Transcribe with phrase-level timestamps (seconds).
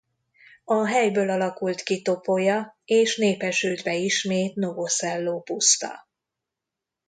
[0.63, 6.07] A helyből alakult ki Topolya és népesült be ismét Novoszello-puszta.